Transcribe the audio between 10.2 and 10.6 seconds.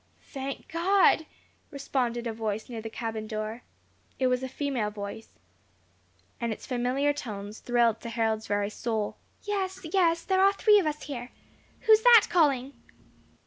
there are